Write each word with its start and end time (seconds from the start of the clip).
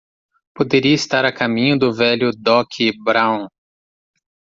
Poderia 0.55 0.95
estar 0.95 1.25
a 1.25 1.31
caminho 1.31 1.77
do 1.77 1.93
velho 1.93 2.31
Doc 2.35 2.69
Brown! 3.03 3.47